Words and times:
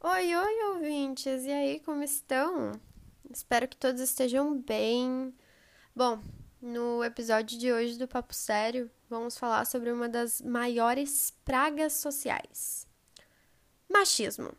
Oi, 0.00 0.32
oi, 0.32 0.64
ouvintes! 0.74 1.44
E 1.44 1.50
aí, 1.50 1.80
como 1.80 2.04
estão? 2.04 2.70
Espero 3.32 3.66
que 3.66 3.76
todos 3.76 4.00
estejam 4.00 4.56
bem. 4.56 5.34
Bom, 5.94 6.22
no 6.62 7.02
episódio 7.02 7.58
de 7.58 7.72
hoje 7.72 7.98
do 7.98 8.06
Papo 8.06 8.32
Sério, 8.32 8.88
vamos 9.10 9.36
falar 9.36 9.64
sobre 9.64 9.90
uma 9.90 10.08
das 10.08 10.40
maiores 10.40 11.32
pragas 11.44 11.94
sociais: 11.94 12.86
machismo. 13.88 14.52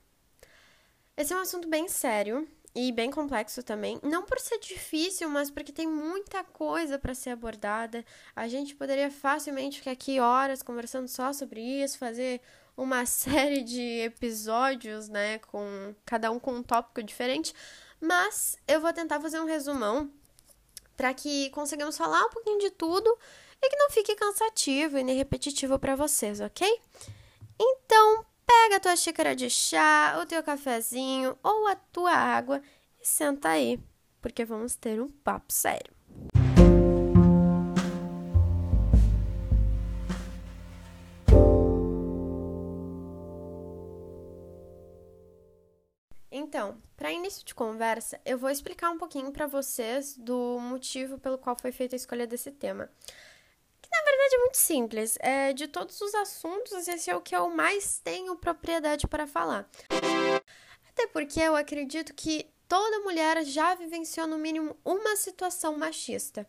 Esse 1.15 1.31
é 1.31 1.37
um 1.37 1.41
assunto 1.41 1.69
bem 1.69 1.87
sério 1.87 2.45
e 2.75 2.91
bem 2.91 3.09
complexo 3.09 3.63
também, 3.63 3.97
não 4.03 4.23
por 4.23 4.39
ser 4.39 4.59
difícil, 4.59 5.29
mas 5.29 5.49
porque 5.49 5.71
tem 5.71 5.87
muita 5.87 6.43
coisa 6.43 6.99
para 6.99 7.15
ser 7.15 7.29
abordada. 7.29 8.03
A 8.35 8.49
gente 8.49 8.75
poderia 8.75 9.09
facilmente 9.09 9.79
ficar 9.79 9.91
aqui 9.91 10.19
horas 10.19 10.61
conversando 10.61 11.07
só 11.07 11.31
sobre 11.31 11.61
isso, 11.61 11.97
fazer 11.97 12.41
uma 12.79 13.05
série 13.07 13.63
de 13.63 14.01
episódios, 14.01 15.09
né, 15.09 15.39
com 15.39 15.93
cada 16.05 16.31
um 16.31 16.39
com 16.39 16.53
um 16.53 16.63
tópico 16.63 17.03
diferente, 17.03 17.53
mas 17.99 18.57
eu 18.67 18.79
vou 18.79 18.93
tentar 18.93 19.19
fazer 19.19 19.39
um 19.39 19.45
resumão 19.45 20.11
para 20.95 21.13
que 21.13 21.49
consigamos 21.51 21.97
falar 21.97 22.25
um 22.25 22.29
pouquinho 22.29 22.59
de 22.59 22.71
tudo 22.71 23.09
e 23.61 23.69
que 23.69 23.75
não 23.75 23.89
fique 23.89 24.15
cansativo 24.15 24.97
e 24.97 25.03
nem 25.03 25.17
repetitivo 25.17 25.77
para 25.77 25.95
vocês, 25.95 26.39
ok? 26.39 26.67
Então, 27.59 28.25
pega 28.45 28.77
a 28.77 28.79
tua 28.79 28.95
xícara 28.95 29.35
de 29.35 29.49
chá, 29.49 30.17
o 30.21 30.25
teu 30.25 30.41
cafezinho 30.41 31.37
ou 31.43 31.67
a 31.67 31.75
tua 31.75 32.13
água 32.13 32.61
e 33.01 33.07
senta 33.07 33.49
aí, 33.49 33.79
porque 34.21 34.45
vamos 34.45 34.75
ter 34.75 35.01
um 35.01 35.09
papo 35.09 35.51
sério. 35.51 35.98
Então, 46.49 46.81
para 46.97 47.11
início 47.11 47.45
de 47.45 47.53
conversa, 47.53 48.19
eu 48.25 48.35
vou 48.35 48.49
explicar 48.49 48.89
um 48.89 48.97
pouquinho 48.97 49.31
para 49.31 49.45
vocês 49.45 50.17
do 50.17 50.57
motivo 50.59 51.19
pelo 51.19 51.37
qual 51.37 51.55
foi 51.55 51.71
feita 51.71 51.93
a 51.93 51.97
escolha 51.97 52.25
desse 52.25 52.49
tema. 52.49 52.89
Que 53.79 53.89
na 53.91 54.03
verdade 54.03 54.33
é 54.33 54.37
muito 54.39 54.57
simples. 54.57 55.15
É, 55.19 55.53
de 55.53 55.67
todos 55.67 56.01
os 56.01 56.15
assuntos, 56.15 56.87
esse 56.87 57.07
é 57.07 57.15
o 57.15 57.21
que 57.21 57.35
eu 57.35 57.51
mais 57.51 57.99
tenho 57.99 58.35
propriedade 58.35 59.07
para 59.07 59.27
falar. 59.27 59.69
Até 60.89 61.05
porque 61.13 61.39
eu 61.39 61.55
acredito 61.55 62.15
que 62.15 62.49
toda 62.67 63.01
mulher 63.01 63.45
já 63.45 63.75
vivenciou 63.75 64.25
no 64.25 64.39
mínimo 64.39 64.75
uma 64.83 65.15
situação 65.17 65.77
machista. 65.77 66.47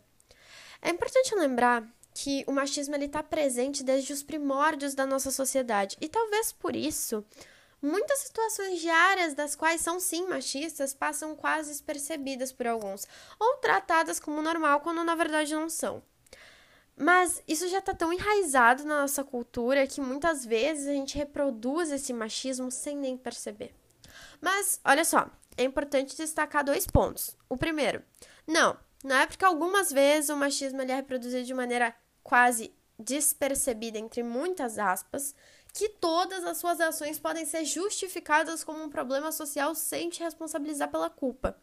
É 0.81 0.89
importante 0.89 1.35
lembrar 1.35 1.87
que 2.11 2.43
o 2.47 2.51
machismo 2.51 2.95
está 2.95 3.21
presente 3.21 3.83
desde 3.83 4.13
os 4.13 4.23
primórdios 4.23 4.95
da 4.95 5.05
nossa 5.05 5.29
sociedade 5.29 5.95
e 6.01 6.09
talvez 6.09 6.51
por 6.51 6.75
isso 6.75 7.23
Muitas 7.81 8.19
situações 8.19 8.79
diárias, 8.79 9.33
das 9.33 9.55
quais 9.55 9.81
são 9.81 9.99
sim 9.99 10.27
machistas, 10.27 10.93
passam 10.93 11.35
quase 11.35 11.69
despercebidas 11.69 12.51
por 12.51 12.67
alguns, 12.67 13.07
ou 13.39 13.57
tratadas 13.57 14.19
como 14.19 14.41
normal 14.41 14.81
quando 14.81 15.03
na 15.03 15.15
verdade 15.15 15.55
não 15.55 15.67
são. 15.67 16.03
Mas 16.95 17.41
isso 17.47 17.67
já 17.67 17.79
está 17.79 17.95
tão 17.95 18.13
enraizado 18.13 18.83
na 18.85 19.01
nossa 19.01 19.23
cultura 19.23 19.87
que 19.87 19.99
muitas 19.99 20.45
vezes 20.45 20.87
a 20.87 20.91
gente 20.91 21.17
reproduz 21.17 21.91
esse 21.91 22.13
machismo 22.13 22.69
sem 22.69 22.95
nem 22.95 23.17
perceber. 23.17 23.73
Mas, 24.39 24.79
olha 24.85 25.03
só, 25.03 25.27
é 25.57 25.63
importante 25.63 26.15
destacar 26.15 26.63
dois 26.63 26.85
pontos. 26.85 27.35
O 27.49 27.57
primeiro, 27.57 28.03
não, 28.45 28.77
não 29.03 29.15
é 29.15 29.25
porque 29.25 29.43
algumas 29.43 29.91
vezes 29.91 30.29
o 30.29 30.37
machismo 30.37 30.81
ele 30.81 30.91
é 30.91 30.95
reproduzido 30.95 31.43
de 31.43 31.53
maneira 31.53 31.95
quase 32.21 32.71
despercebida, 32.99 33.97
entre 33.97 34.21
muitas 34.21 34.77
aspas, 34.77 35.33
que 35.73 35.89
todas 35.89 36.43
as 36.43 36.57
suas 36.57 36.81
ações 36.81 37.19
podem 37.19 37.45
ser 37.45 37.63
justificadas 37.65 38.63
como 38.63 38.83
um 38.83 38.89
problema 38.89 39.31
social 39.31 39.73
sem 39.73 40.09
te 40.09 40.21
responsabilizar 40.21 40.89
pela 40.89 41.09
culpa. 41.09 41.57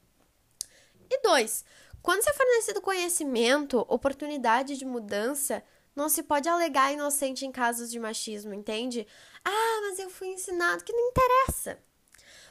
E 1.11 1.21
dois, 1.23 1.65
quando 2.03 2.23
se 2.23 2.31
é 2.31 2.35
fornecido 2.35 2.81
conhecimento, 2.81 3.85
oportunidade 3.89 4.77
de 4.77 4.85
mudança, 4.85 5.63
não 5.95 6.09
se 6.09 6.23
pode 6.23 6.49
alegar 6.49 6.93
inocente 6.93 7.45
em 7.45 7.53
casos 7.53 7.91
de 7.91 7.99
machismo, 7.99 8.55
entende? 8.55 9.07
Ah, 9.45 9.81
mas 9.83 9.99
eu 9.99 10.09
fui 10.09 10.29
ensinado 10.29 10.85
que 10.85 10.93
não 10.93 11.09
interessa. 11.09 11.79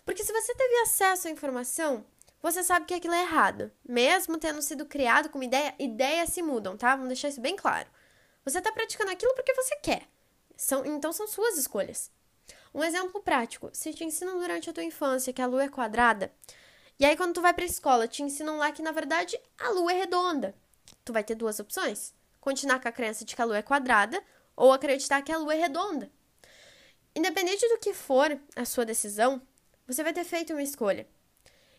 Porque 0.06 0.24
se 0.24 0.34
você 0.34 0.54
teve 0.54 0.76
acesso 0.80 1.28
à 1.28 1.32
informação, 1.32 2.06
você 2.42 2.64
sabe 2.64 2.86
que 2.86 2.94
aquilo 2.94 3.14
é 3.14 3.22
errado. 3.22 3.72
Mesmo 3.88 4.38
tendo 4.38 4.62
sido 4.62 4.86
criado 4.86 5.30
com 5.30 5.38
uma 5.38 5.46
ideia, 5.46 5.74
ideias 5.80 6.30
se 6.30 6.42
mudam, 6.42 6.78
tá? 6.78 6.92
Vamos 6.96 7.10
deixar 7.10 7.30
isso 7.30 7.42
bem 7.42 7.56
claro. 7.56 7.90
Você 8.46 8.60
está 8.60 8.72
praticando 8.72 9.12
aquilo 9.12 9.34
porque 9.34 9.54
você 9.54 9.76
quer. 9.78 10.08
São, 10.58 10.84
então 10.86 11.14
são 11.14 11.28
suas 11.28 11.56
escolhas. 11.58 12.12
Um 12.74 12.84
exemplo 12.84 13.22
prático: 13.22 13.70
se 13.72 13.94
te 13.94 14.04
ensinam 14.04 14.40
durante 14.40 14.70
a 14.70 14.74
tua 14.74 14.84
infância 14.84 15.32
que 15.32 15.42
a 15.42 15.46
lua 15.46 15.64
é 15.64 15.70
quadrada, 15.70 16.34
e 17.00 17.06
aí 17.06 17.16
quando 17.16 17.36
tu 17.36 17.42
vai 17.42 17.54
para 17.54 17.64
a 17.64 17.68
escola 17.68 18.08
te 18.08 18.24
ensinam 18.24 18.58
lá 18.58 18.72
que 18.72 18.82
na 18.82 18.92
verdade 18.92 19.40
a 19.60 19.70
lua 19.70 19.94
é 19.94 19.96
redonda, 19.96 20.56
tu 21.06 21.14
vai 21.14 21.24
ter 21.24 21.36
duas 21.36 21.60
opções: 21.60 22.14
continuar 22.42 22.82
com 22.82 22.88
a 22.88 22.92
crença 22.92 23.24
de 23.24 23.36
que 23.36 23.42
a 23.42 23.46
lua 23.46 23.60
é 23.60 23.62
quadrada 23.62 24.22
ou 24.56 24.74
acreditar 24.74 25.22
que 25.22 25.32
a 25.32 25.38
lua 25.38 25.54
é 25.54 25.60
redonda. 25.60 26.12
Independente 27.16 27.68
do 27.70 27.80
que 27.80 27.94
for 27.94 28.40
a 28.56 28.66
sua 28.66 28.86
decisão, 28.86 29.42
você 29.88 30.04
vai 30.04 30.14
ter 30.14 30.24
feito 30.24 30.54
uma 30.54 30.62
escolha. 30.62 31.08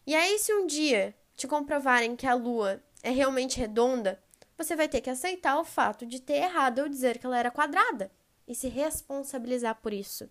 E 0.07 0.15
aí, 0.15 0.39
se 0.39 0.53
um 0.53 0.67
dia 0.67 1.15
te 1.37 1.47
comprovarem 1.47 2.17
que 2.17 2.27
a 2.27 2.35
lua 2.35 2.83
é 3.03 3.11
realmente 3.11 3.59
redonda, 3.59 4.21
você 4.57 4.75
vai 4.75 4.89
ter 4.89 5.01
que 5.01 5.11
aceitar 5.11 5.59
o 5.61 5.65
fato 5.65 6.07
de 6.07 6.21
ter 6.21 6.35
errado 6.35 6.81
ou 6.81 6.89
dizer 6.89 7.19
que 7.19 7.27
ela 7.27 7.39
era 7.39 7.51
quadrada 7.51 8.11
e 8.49 8.55
se 8.55 8.67
responsabilizar 8.67 9.77
por 9.81 9.93
isso. 9.93 10.29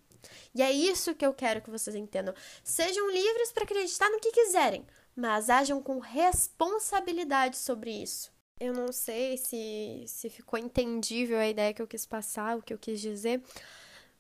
E 0.54 0.62
é 0.62 0.72
isso 0.72 1.14
que 1.14 1.26
eu 1.26 1.34
quero 1.34 1.62
que 1.62 1.70
vocês 1.70 1.96
entendam. 1.96 2.34
Sejam 2.64 3.10
livres 3.12 3.52
para 3.52 3.64
acreditar 3.64 4.10
no 4.10 4.20
que 4.20 4.32
quiserem, 4.32 4.86
mas 5.16 5.50
ajam 5.50 5.82
com 5.82 6.00
responsabilidade 6.00 7.58
sobre 7.58 7.92
isso. 7.92 8.32
Eu 8.60 8.74
não 8.74 8.92
sei 8.92 9.38
se, 9.38 10.04
se 10.08 10.30
ficou 10.30 10.58
entendível 10.58 11.38
a 11.38 11.48
ideia 11.48 11.74
que 11.74 11.82
eu 11.82 11.88
quis 11.88 12.08
passar, 12.08 12.58
o 12.58 12.62
que 12.62 12.74
eu 12.74 12.80
quis 12.80 13.00
dizer, 13.00 13.42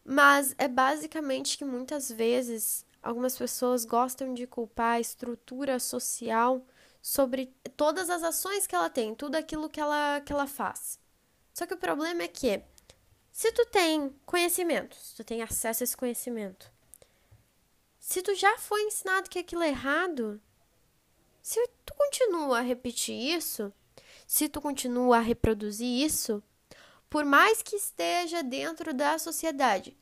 mas 0.05 0.53
é 0.59 0.67
basicamente 0.67 1.57
que 1.57 1.65
muitas 1.65 2.11
vezes 2.11 2.85
algumas 3.01 3.35
pessoas 3.35 3.83
gostam 3.83 4.35
de 4.35 4.45
culpar 4.45 4.95
a 4.95 4.99
estrutura 4.99 5.79
social 5.79 6.63
sobre 7.01 7.51
todas 7.75 8.09
as 8.09 8.21
ações 8.21 8.67
que 8.67 8.75
ela 8.75 8.89
tem, 8.89 9.15
tudo 9.15 9.35
aquilo 9.35 9.69
que 9.69 9.79
ela, 9.79 10.21
que 10.21 10.31
ela 10.31 10.45
faz. 10.45 10.99
Só 11.53 11.65
que 11.65 11.73
o 11.73 11.77
problema 11.77 12.21
é 12.21 12.27
que 12.27 12.61
se 13.37 13.51
tu 13.51 13.67
tem 13.67 14.09
conhecimento, 14.25 14.95
se 14.95 15.15
tu 15.15 15.23
tem 15.23 15.43
acesso 15.43 15.83
a 15.83 15.85
esse 15.85 15.95
conhecimento, 15.95 16.71
se 17.99 18.23
tu 18.23 18.33
já 18.33 18.57
foi 18.57 18.81
ensinado 18.81 19.29
que 19.29 19.37
aquilo 19.37 19.61
é 19.61 19.69
errado, 19.69 20.41
se 21.39 21.63
tu 21.85 21.93
continua 21.93 22.57
a 22.57 22.63
repetir 22.63 23.15
isso, 23.15 23.71
se 24.25 24.49
tu 24.49 24.59
continua 24.59 25.17
a 25.17 25.21
reproduzir 25.21 26.03
isso, 26.03 26.41
por 27.07 27.23
mais 27.23 27.61
que 27.61 27.75
esteja 27.75 28.41
dentro 28.41 28.91
da 28.91 29.19
sociedade, 29.19 29.95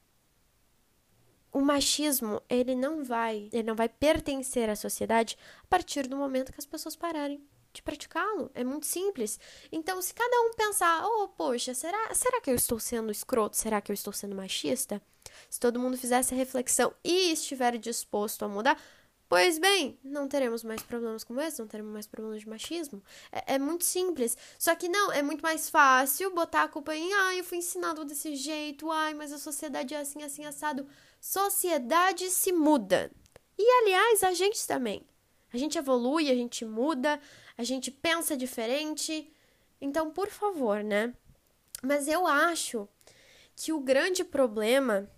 o 1.52 1.60
machismo, 1.60 2.42
ele 2.48 2.74
não 2.74 3.04
vai, 3.04 3.50
ele 3.52 3.64
não 3.64 3.76
vai 3.76 3.90
pertencer 3.90 4.70
à 4.70 4.78
sociedade 4.78 5.38
a 5.62 5.68
partir 5.68 6.08
do 6.08 6.16
momento 6.16 6.54
que 6.54 6.60
as 6.60 6.66
pessoas 6.66 6.96
pararem 6.96 7.46
de 7.76 7.82
praticá-lo. 7.82 8.50
É 8.54 8.64
muito 8.64 8.86
simples. 8.86 9.40
Então, 9.72 10.02
se 10.02 10.14
cada 10.14 10.42
um 10.42 10.54
pensar, 10.54 11.06
oh, 11.06 11.28
poxa, 11.28 11.74
será, 11.74 12.14
será 12.14 12.42
que 12.42 12.50
eu 12.50 12.56
estou 12.56 12.80
sendo 12.80 13.12
escroto? 13.12 13.58
Será 13.58 13.82
que 13.82 13.92
eu 13.92 13.94
estou 13.94 14.14
sendo 14.14 14.36
machista? 14.36 15.02
Se 15.50 15.60
todo 15.60 15.80
mundo 15.80 15.98
fizesse 15.98 16.34
a 16.34 16.38
reflexão 16.38 16.94
e 17.04 17.32
estiver 17.32 17.78
disposto 17.78 18.46
a 18.46 18.48
mudar, 18.48 18.80
pois 19.28 19.58
bem, 19.58 20.00
não 20.04 20.28
teremos 20.28 20.64
mais 20.64 20.82
problemas 20.82 21.24
como 21.24 21.42
esse, 21.42 21.60
não 21.60 21.68
teremos 21.68 21.92
mais 21.92 22.08
problemas 22.08 22.42
de 22.42 22.50
machismo. 22.50 23.04
É, 23.32 23.56
é 23.56 23.60
muito 23.60 23.84
simples. 23.84 24.38
Só 24.58 24.76
que 24.76 24.88
não, 24.88 25.12
é 25.12 25.22
muito 25.22 25.42
mais 25.42 25.70
fácil 25.70 26.34
botar 26.34 26.64
a 26.64 26.68
culpa 26.68 26.96
em, 26.96 27.14
ai, 27.14 27.40
eu 27.40 27.44
fui 27.44 27.58
ensinado 27.58 28.06
desse 28.06 28.36
jeito, 28.36 28.92
ai, 28.92 29.14
mas 29.14 29.32
a 29.32 29.38
sociedade 29.38 29.94
é 29.94 30.00
assim, 30.00 30.24
assim, 30.24 30.46
assado. 30.46 30.88
Sociedade 31.20 32.30
se 32.30 32.52
muda. 32.52 33.12
E, 33.58 33.82
aliás, 33.82 34.24
a 34.24 34.34
gente 34.34 34.66
também. 34.68 35.06
A 35.56 35.58
gente 35.58 35.78
evolui, 35.78 36.30
a 36.30 36.36
gente 36.36 36.66
muda, 36.66 37.18
a 37.58 37.64
gente 37.64 37.90
pensa 37.90 38.36
diferente. 38.36 39.32
Então, 39.80 40.12
por 40.12 40.30
favor, 40.30 40.84
né? 40.84 41.14
Mas 41.82 42.10
eu 42.10 42.28
acho 42.28 42.90
que 43.56 43.72
o 43.72 43.80
grande 43.80 44.26
problema 44.26 45.10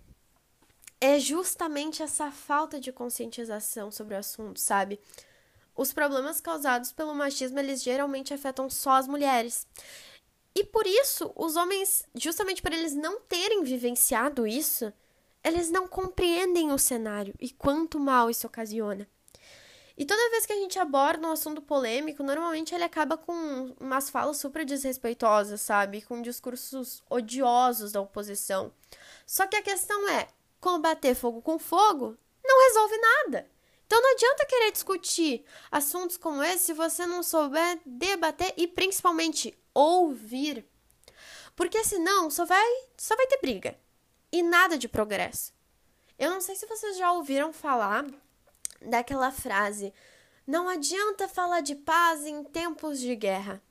é 1.00 1.18
justamente 1.18 2.04
essa 2.04 2.30
falta 2.30 2.78
de 2.78 2.92
conscientização 2.92 3.90
sobre 3.90 4.14
o 4.14 4.18
assunto, 4.18 4.60
sabe? 4.60 5.00
Os 5.74 5.92
problemas 5.92 6.40
causados 6.40 6.92
pelo 6.92 7.16
machismo, 7.16 7.58
eles 7.58 7.82
geralmente 7.82 8.32
afetam 8.32 8.70
só 8.70 8.92
as 8.92 9.08
mulheres. 9.08 9.66
E 10.54 10.62
por 10.62 10.86
isso, 10.86 11.32
os 11.34 11.56
homens, 11.56 12.04
justamente 12.14 12.62
por 12.62 12.72
eles 12.72 12.94
não 12.94 13.20
terem 13.22 13.64
vivenciado 13.64 14.46
isso, 14.46 14.92
eles 15.42 15.68
não 15.68 15.88
compreendem 15.88 16.70
o 16.70 16.78
cenário 16.78 17.34
e 17.40 17.50
quanto 17.50 17.98
mal 17.98 18.30
isso 18.30 18.46
ocasiona. 18.46 19.08
E 19.98 20.04
toda 20.04 20.30
vez 20.30 20.46
que 20.46 20.52
a 20.52 20.56
gente 20.56 20.78
aborda 20.78 21.26
um 21.26 21.32
assunto 21.32 21.60
polêmico, 21.60 22.22
normalmente 22.22 22.72
ele 22.72 22.84
acaba 22.84 23.16
com 23.16 23.74
umas 23.80 24.08
falas 24.08 24.36
super 24.36 24.64
desrespeitosas, 24.64 25.60
sabe? 25.60 26.02
Com 26.02 26.22
discursos 26.22 27.02
odiosos 27.10 27.90
da 27.90 28.00
oposição. 28.00 28.72
Só 29.26 29.44
que 29.48 29.56
a 29.56 29.62
questão 29.62 30.08
é: 30.08 30.28
combater 30.60 31.16
fogo 31.16 31.42
com 31.42 31.58
fogo 31.58 32.16
não 32.44 32.64
resolve 32.68 32.96
nada. 32.96 33.50
Então 33.86 34.00
não 34.00 34.12
adianta 34.12 34.46
querer 34.46 34.70
discutir 34.70 35.44
assuntos 35.68 36.16
como 36.16 36.44
esse 36.44 36.66
se 36.66 36.72
você 36.74 37.04
não 37.04 37.24
souber 37.24 37.80
debater 37.84 38.54
e 38.56 38.68
principalmente 38.68 39.58
ouvir. 39.74 40.64
Porque 41.56 41.82
senão 41.82 42.30
só 42.30 42.44
vai, 42.44 42.66
só 42.96 43.16
vai 43.16 43.26
ter 43.26 43.40
briga 43.40 43.76
e 44.30 44.44
nada 44.44 44.78
de 44.78 44.86
progresso. 44.86 45.52
Eu 46.16 46.30
não 46.30 46.40
sei 46.40 46.54
se 46.54 46.66
vocês 46.66 46.96
já 46.96 47.10
ouviram 47.10 47.52
falar 47.52 48.06
daquela 48.80 49.30
frase: 49.30 49.92
não 50.46 50.68
adianta 50.68 51.28
falar 51.28 51.60
de 51.60 51.74
paz 51.74 52.24
em 52.26 52.42
tempos 52.44 52.98
de 52.98 53.14
guerra. 53.14 53.62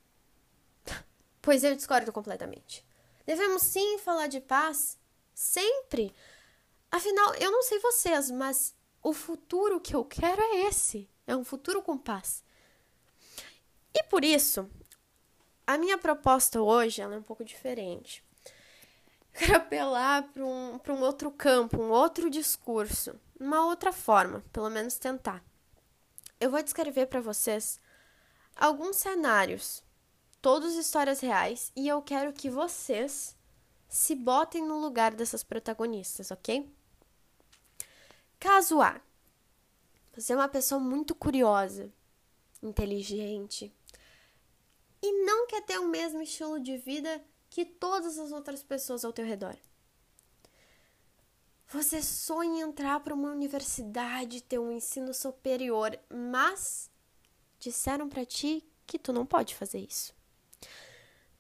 Pois 1.41 1.63
eu 1.63 1.73
discordo 1.73 2.11
completamente. 2.11 2.85
Devemos 3.25 3.61
sim 3.61 3.97
falar 3.99 4.27
de 4.27 4.41
paz 4.41 4.97
sempre. 5.33 6.13
Afinal, 6.91 7.35
eu 7.35 7.49
não 7.49 7.63
sei 7.63 7.79
vocês, 7.79 8.29
mas 8.31 8.75
o 9.01 9.13
futuro 9.13 9.79
que 9.79 9.95
eu 9.95 10.03
quero 10.03 10.41
é 10.41 10.67
esse. 10.67 11.09
É 11.25 11.35
um 11.35 11.45
futuro 11.45 11.81
com 11.81 11.97
paz. 11.97 12.43
E 13.93 14.03
por 14.03 14.25
isso, 14.25 14.69
a 15.65 15.77
minha 15.77 15.97
proposta 15.97 16.61
hoje 16.61 17.01
é 17.01 17.07
um 17.07 17.21
pouco 17.21 17.43
diferente. 17.43 18.23
Quero 19.33 19.57
apelar 19.57 20.23
para 20.33 20.43
um, 20.43 20.79
um 20.89 21.01
outro 21.01 21.29
campo, 21.31 21.81
um 21.81 21.91
outro 21.91 22.29
discurso, 22.29 23.19
uma 23.39 23.65
outra 23.65 23.91
forma, 23.91 24.43
pelo 24.51 24.69
menos 24.69 24.97
tentar. 24.97 25.43
Eu 26.39 26.51
vou 26.51 26.61
descrever 26.61 27.07
para 27.07 27.21
vocês 27.21 27.79
alguns 28.55 28.97
cenários, 28.97 29.83
todos 30.41 30.75
histórias 30.75 31.19
reais, 31.19 31.71
e 31.75 31.87
eu 31.87 32.01
quero 32.01 32.33
que 32.33 32.49
vocês 32.49 33.35
se 33.87 34.15
botem 34.15 34.65
no 34.65 34.79
lugar 34.79 35.13
dessas 35.13 35.43
protagonistas, 35.43 36.31
ok? 36.31 36.69
Caso 38.39 38.81
A. 38.81 38.99
Você 40.15 40.33
é 40.33 40.35
uma 40.35 40.47
pessoa 40.47 40.79
muito 40.79 41.13
curiosa, 41.13 41.91
inteligente 42.61 43.73
e 45.01 45.25
não 45.25 45.47
quer 45.47 45.61
ter 45.61 45.77
o 45.77 45.87
mesmo 45.87 46.21
estilo 46.21 46.59
de 46.59 46.77
vida 46.77 47.23
que 47.49 47.63
todas 47.65 48.17
as 48.17 48.31
outras 48.31 48.63
pessoas 48.63 49.05
ao 49.05 49.13
teu 49.13 49.25
redor. 49.25 49.55
Você 51.69 52.01
sonha 52.01 52.63
entrar 52.63 53.01
para 53.01 53.13
uma 53.13 53.29
universidade, 53.29 54.41
ter 54.41 54.57
um 54.57 54.71
ensino 54.71 55.13
superior, 55.13 55.99
mas 56.09 56.89
disseram 57.59 58.07
para 58.07 58.25
ti 58.25 58.65
que 58.85 58.97
tu 58.97 59.11
não 59.11 59.25
pode 59.25 59.53
fazer 59.53 59.79
isso. 59.79 60.15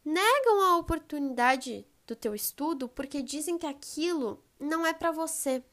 Negam 0.03 0.61
a 0.63 0.77
oportunidade 0.77 1.87
do 2.05 2.13
teu 2.13 2.35
estudo 2.35 2.89
porque 2.89 3.21
dizem 3.21 3.57
que 3.57 3.65
aquilo 3.65 4.43
não 4.59 4.85
é 4.85 4.93
para 4.93 5.11
você. 5.11 5.63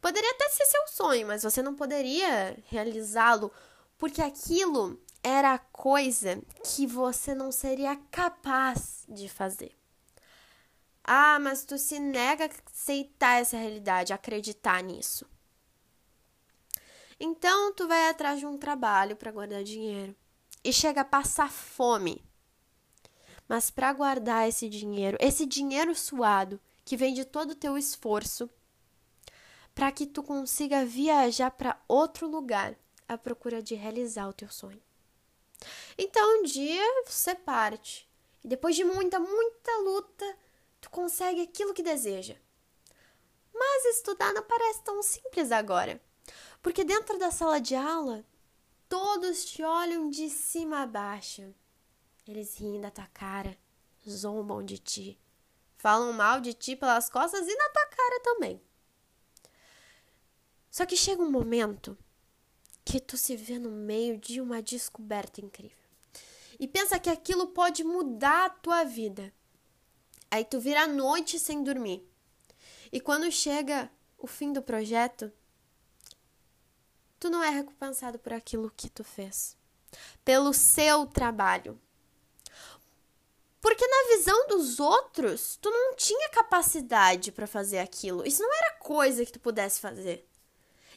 Poderia 0.00 0.30
até 0.32 0.48
ser 0.50 0.66
seu 0.66 0.86
sonho, 0.88 1.26
mas 1.26 1.42
você 1.42 1.62
não 1.62 1.74
poderia 1.74 2.58
realizá-lo 2.66 3.50
porque 3.96 4.20
aquilo 4.20 5.00
era 5.22 5.54
a 5.54 5.58
coisa 5.58 6.42
que 6.62 6.86
você 6.86 7.34
não 7.34 7.50
seria 7.50 7.96
capaz 8.10 9.06
de 9.08 9.26
fazer. 9.26 9.74
Ah, 11.04 11.38
mas 11.38 11.64
tu 11.64 11.76
se 11.76 12.00
nega 12.00 12.46
a 12.46 12.70
aceitar 12.70 13.40
essa 13.40 13.58
realidade, 13.58 14.12
acreditar 14.12 14.82
nisso. 14.82 15.26
Então 17.20 17.72
tu 17.74 17.86
vai 17.86 18.08
atrás 18.08 18.40
de 18.40 18.46
um 18.46 18.56
trabalho 18.56 19.14
para 19.14 19.30
guardar 19.30 19.62
dinheiro 19.62 20.16
e 20.64 20.72
chega 20.72 21.02
a 21.02 21.04
passar 21.04 21.52
fome. 21.52 22.24
Mas 23.46 23.70
para 23.70 23.92
guardar 23.92 24.48
esse 24.48 24.68
dinheiro, 24.68 25.18
esse 25.20 25.44
dinheiro 25.44 25.94
suado 25.94 26.58
que 26.84 26.96
vem 26.96 27.12
de 27.12 27.24
todo 27.24 27.50
o 27.50 27.54
teu 27.54 27.76
esforço, 27.76 28.48
para 29.74 29.92
que 29.92 30.06
tu 30.06 30.22
consiga 30.22 30.86
viajar 30.86 31.50
para 31.50 31.78
outro 31.86 32.26
lugar 32.26 32.74
à 33.06 33.18
procura 33.18 33.62
de 33.62 33.74
realizar 33.74 34.28
o 34.28 34.32
teu 34.32 34.48
sonho. 34.48 34.80
Então 35.98 36.40
um 36.40 36.42
dia 36.44 36.82
você 37.06 37.34
parte. 37.34 38.08
E 38.42 38.48
depois 38.48 38.76
de 38.76 38.84
muita, 38.84 39.18
muita 39.18 39.78
luta, 39.78 40.36
tu 40.84 40.90
consegue 40.90 41.40
aquilo 41.40 41.72
que 41.72 41.82
deseja. 41.82 42.36
Mas 43.54 43.84
estudar 43.86 44.34
não 44.34 44.42
parece 44.42 44.82
tão 44.82 45.02
simples 45.02 45.50
agora. 45.50 45.98
Porque 46.62 46.84
dentro 46.84 47.18
da 47.18 47.30
sala 47.30 47.58
de 47.58 47.74
aula, 47.74 48.22
todos 48.86 49.46
te 49.46 49.62
olham 49.62 50.10
de 50.10 50.28
cima 50.28 50.82
a 50.82 50.86
baixo. 50.86 51.54
Eles 52.28 52.56
riem 52.58 52.82
da 52.82 52.90
tua 52.90 53.06
cara, 53.06 53.56
zombam 54.06 54.62
de 54.62 54.76
ti, 54.76 55.18
falam 55.78 56.12
mal 56.12 56.40
de 56.40 56.52
ti 56.52 56.76
pelas 56.76 57.08
costas 57.08 57.46
e 57.46 57.56
na 57.56 57.68
tua 57.70 57.86
cara 57.86 58.20
também. 58.20 58.60
Só 60.70 60.84
que 60.84 60.96
chega 60.96 61.22
um 61.22 61.30
momento 61.30 61.96
que 62.84 63.00
tu 63.00 63.16
se 63.16 63.36
vê 63.36 63.58
no 63.58 63.70
meio 63.70 64.18
de 64.18 64.38
uma 64.38 64.60
descoberta 64.60 65.40
incrível. 65.40 65.78
E 66.58 66.68
pensa 66.68 66.98
que 66.98 67.08
aquilo 67.08 67.48
pode 67.48 67.82
mudar 67.84 68.46
a 68.46 68.50
tua 68.50 68.84
vida. 68.84 69.32
Aí 70.34 70.44
tu 70.44 70.58
vira 70.58 70.82
a 70.82 70.88
noite 70.88 71.38
sem 71.38 71.62
dormir. 71.62 72.04
E 72.90 72.98
quando 72.98 73.30
chega 73.30 73.88
o 74.18 74.26
fim 74.26 74.52
do 74.52 74.60
projeto, 74.60 75.32
tu 77.20 77.30
não 77.30 77.40
é 77.40 77.50
recompensado 77.50 78.18
por 78.18 78.32
aquilo 78.32 78.72
que 78.76 78.90
tu 78.90 79.04
fez, 79.04 79.56
pelo 80.24 80.52
seu 80.52 81.06
trabalho. 81.06 81.80
Porque 83.60 83.86
na 83.86 84.16
visão 84.16 84.48
dos 84.48 84.80
outros, 84.80 85.56
tu 85.62 85.70
não 85.70 85.94
tinha 85.94 86.28
capacidade 86.30 87.30
para 87.30 87.46
fazer 87.46 87.78
aquilo. 87.78 88.26
Isso 88.26 88.42
não 88.42 88.52
era 88.52 88.78
coisa 88.80 89.24
que 89.24 89.30
tu 89.30 89.38
pudesse 89.38 89.78
fazer. 89.78 90.28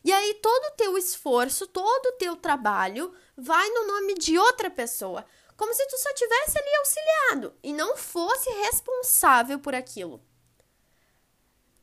E 0.04 0.12
aí 0.12 0.34
todo 0.42 0.66
o 0.66 0.76
teu 0.76 0.98
esforço, 0.98 1.68
todo 1.68 2.08
o 2.08 2.14
teu 2.14 2.36
trabalho 2.36 3.14
vai 3.38 3.70
no 3.70 3.86
nome 3.86 4.16
de 4.16 4.36
outra 4.36 4.72
pessoa, 4.72 5.24
como 5.58 5.74
se 5.74 5.86
tu 5.88 5.98
só 5.98 6.14
tivesse 6.14 6.58
ali 6.58 6.76
auxiliado 6.76 7.54
e 7.62 7.74
não 7.74 7.98
fosse 7.98 8.50
responsável 8.64 9.60
por 9.60 9.76
aquilo. 9.76 10.24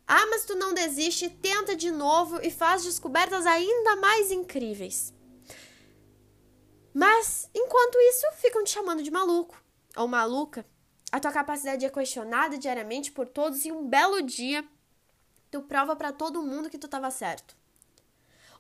Ah, 0.07 0.27
mas 0.27 0.45
tu 0.45 0.55
não 0.55 0.73
desiste, 0.73 1.29
tenta 1.29 1.77
de 1.77 1.91
novo 1.91 2.41
e 2.43 2.51
faz 2.51 2.85
descobertas 2.85 3.45
ainda 3.45 3.97
mais 3.97 4.31
incríveis. 4.31 5.13
Mas, 6.95 7.51
enquanto 7.55 7.99
isso, 7.99 8.27
ficam 8.37 8.65
te 8.65 8.71
chamando 8.71 9.03
de 9.03 9.11
maluco 9.11 9.61
ou 9.97 10.07
maluca. 10.07 10.65
A 11.11 11.19
tua 11.19 11.33
capacidade 11.33 11.85
é 11.85 11.91
questionada 11.91 12.57
diariamente 12.57 13.13
por 13.13 13.27
todos 13.29 13.65
e 13.65 13.73
um 13.73 13.87
belo 13.87 14.23
dia 14.23 14.65
tu 15.51 15.63
prova 15.63 15.95
para 15.95 16.13
todo 16.13 16.43
mundo 16.43 16.71
que 16.71 16.79
tu 16.79 16.87
estava 16.87 17.11
certo 17.11 17.57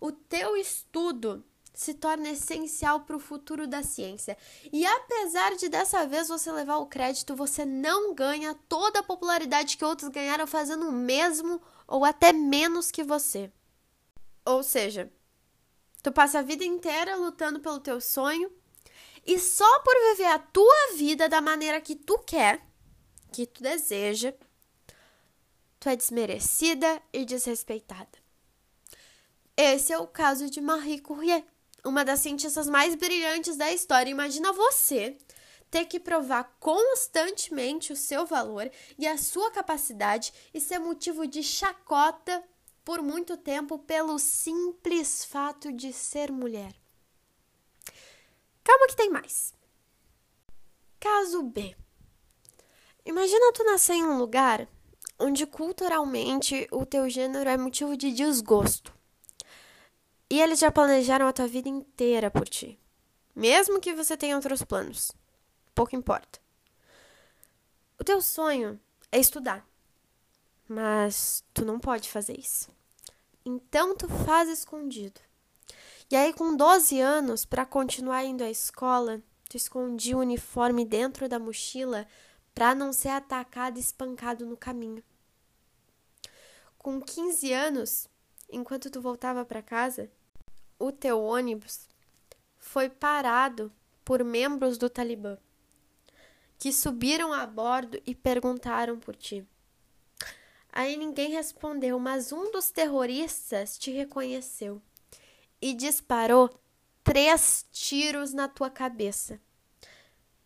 o 0.04 0.12
teu 0.12 0.54
estudo 0.54 1.42
se 1.74 1.92
torna 1.92 2.30
essencial 2.30 3.00
para 3.00 3.16
o 3.16 3.20
futuro 3.20 3.66
da 3.66 3.82
ciência. 3.82 4.38
E 4.72 4.86
apesar 4.86 5.56
de 5.56 5.68
dessa 5.68 6.06
vez 6.06 6.28
você 6.28 6.50
levar 6.52 6.76
o 6.76 6.86
crédito, 6.86 7.34
você 7.34 7.64
não 7.66 8.14
ganha 8.14 8.54
toda 8.68 9.00
a 9.00 9.02
popularidade 9.02 9.76
que 9.76 9.84
outros 9.84 10.08
ganharam 10.08 10.46
fazendo 10.46 10.88
o 10.88 10.92
mesmo 10.92 11.60
ou 11.86 12.04
até 12.04 12.32
menos 12.32 12.92
que 12.92 13.02
você. 13.02 13.50
Ou 14.46 14.62
seja, 14.62 15.12
tu 16.00 16.12
passa 16.12 16.38
a 16.38 16.42
vida 16.42 16.64
inteira 16.64 17.16
lutando 17.16 17.58
pelo 17.58 17.80
teu 17.80 18.00
sonho 18.00 18.52
e 19.26 19.38
só 19.38 19.80
por 19.80 19.94
viver 20.10 20.28
a 20.28 20.38
tua 20.38 20.94
vida 20.96 21.28
da 21.28 21.40
maneira 21.40 21.80
que 21.80 21.96
tu 21.96 22.18
quer, 22.20 22.64
que 23.32 23.46
tu 23.46 23.62
deseja, 23.62 24.32
tu 25.80 25.88
é 25.88 25.96
desmerecida 25.96 27.02
e 27.12 27.24
desrespeitada. 27.24 28.22
Esse 29.56 29.92
é 29.92 29.98
o 29.98 30.06
caso 30.06 30.50
de 30.50 30.60
Marie 30.60 31.00
Curie, 31.00 31.44
uma 31.84 32.04
das 32.04 32.20
cientistas 32.20 32.66
mais 32.66 32.94
brilhantes 32.94 33.56
da 33.56 33.70
história. 33.70 34.10
Imagina 34.10 34.52
você 34.52 35.16
ter 35.70 35.86
que 35.86 35.98
provar 35.98 36.56
constantemente 36.60 37.92
o 37.92 37.96
seu 37.96 38.24
valor 38.24 38.70
e 38.96 39.06
a 39.06 39.18
sua 39.18 39.50
capacidade 39.50 40.32
e 40.54 40.60
ser 40.60 40.78
motivo 40.78 41.26
de 41.26 41.42
chacota 41.42 42.42
por 42.84 43.02
muito 43.02 43.36
tempo 43.36 43.78
pelo 43.78 44.18
simples 44.18 45.24
fato 45.24 45.72
de 45.72 45.92
ser 45.92 46.30
mulher. 46.30 46.72
Calma 48.62 48.86
que 48.86 48.96
tem 48.96 49.10
mais. 49.10 49.52
Caso 51.00 51.42
B. 51.42 51.76
Imagina 53.04 53.52
tu 53.52 53.64
nascer 53.64 53.94
em 53.94 54.04
um 54.04 54.16
lugar 54.16 54.68
onde 55.18 55.44
culturalmente 55.44 56.68
o 56.70 56.86
teu 56.86 57.08
gênero 57.10 57.50
é 57.50 57.56
motivo 57.56 57.96
de 57.96 58.12
desgosto. 58.12 58.93
E 60.34 60.40
eles 60.40 60.58
já 60.58 60.68
planejaram 60.68 61.28
a 61.28 61.32
tua 61.32 61.46
vida 61.46 61.68
inteira 61.68 62.28
por 62.28 62.48
ti. 62.48 62.76
Mesmo 63.36 63.80
que 63.80 63.94
você 63.94 64.16
tenha 64.16 64.34
outros 64.34 64.64
planos. 64.64 65.12
Pouco 65.72 65.94
importa. 65.94 66.40
O 68.00 68.02
teu 68.02 68.20
sonho 68.20 68.80
é 69.12 69.20
estudar. 69.20 69.64
Mas 70.68 71.44
tu 71.54 71.64
não 71.64 71.78
pode 71.78 72.10
fazer 72.10 72.36
isso. 72.36 72.68
Então 73.46 73.96
tu 73.96 74.08
faz 74.08 74.48
escondido. 74.48 75.20
E 76.10 76.16
aí, 76.16 76.32
com 76.32 76.56
12 76.56 77.00
anos, 77.00 77.44
para 77.44 77.64
continuar 77.64 78.24
indo 78.24 78.42
à 78.42 78.50
escola, 78.50 79.22
tu 79.48 79.56
escondia 79.56 80.16
o 80.16 80.20
uniforme 80.20 80.84
dentro 80.84 81.28
da 81.28 81.38
mochila 81.38 82.08
para 82.52 82.74
não 82.74 82.92
ser 82.92 83.10
atacado 83.10 83.76
e 83.76 83.80
espancado 83.80 84.44
no 84.44 84.56
caminho. 84.56 85.04
Com 86.76 87.00
15 87.00 87.52
anos, 87.52 88.08
enquanto 88.50 88.90
tu 88.90 89.00
voltava 89.00 89.44
para 89.44 89.62
casa, 89.62 90.10
o 90.78 90.92
teu 90.92 91.22
ônibus 91.22 91.88
foi 92.58 92.88
parado 92.88 93.72
por 94.04 94.22
membros 94.24 94.78
do 94.78 94.90
Talibã 94.90 95.38
que 96.58 96.72
subiram 96.72 97.32
a 97.32 97.46
bordo 97.46 98.00
e 98.06 98.14
perguntaram 98.14 98.98
por 98.98 99.14
ti. 99.14 99.46
Aí 100.72 100.96
ninguém 100.96 101.30
respondeu, 101.30 101.98
mas 101.98 102.32
um 102.32 102.50
dos 102.50 102.70
terroristas 102.70 103.78
te 103.78 103.90
reconheceu 103.90 104.80
e 105.60 105.74
disparou 105.74 106.50
três 107.02 107.66
tiros 107.70 108.32
na 108.32 108.48
tua 108.48 108.70
cabeça. 108.70 109.38